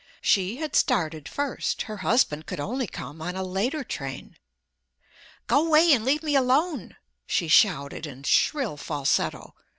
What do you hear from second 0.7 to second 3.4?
started first—her husband could only come on